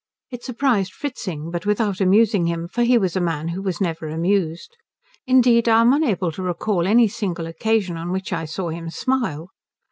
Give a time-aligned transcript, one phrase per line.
[0.31, 4.07] It surprised Fritzing, but without amusing him, for he was a man who was never
[4.09, 4.75] amused.
[5.27, 9.49] Indeed, I am unable to recall any single occasion on which I saw him smile.